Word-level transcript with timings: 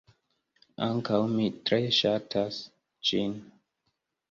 Ankaŭ 0.85 1.19
mi 1.35 1.45
tre 1.69 1.79
ŝatas 1.99 2.59
ĝin. 3.11 3.39